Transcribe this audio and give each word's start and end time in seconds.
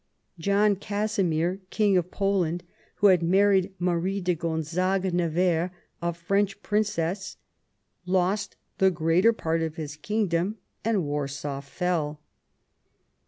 John 0.39 0.77
Casimir, 0.77 1.61
King 1.69 1.95
of 1.95 2.09
Poland, 2.09 2.63
who 2.95 3.07
had 3.09 3.21
married 3.21 3.71
Marie 3.77 4.19
de 4.19 4.33
Gonzague 4.33 5.13
Nevers, 5.13 5.69
a 6.01 6.11
French 6.11 6.63
princess, 6.63 7.37
lost 8.07 8.55
the 8.79 8.89
greater 8.89 9.31
part 9.31 9.61
of 9.61 9.75
his 9.75 9.95
kingdom, 9.97 10.57
and 10.83 11.03
Warsaw 11.03 11.61
fell. 11.61 12.19